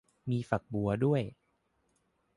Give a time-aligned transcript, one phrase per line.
[0.29, 1.21] มีฝักบัวด้วย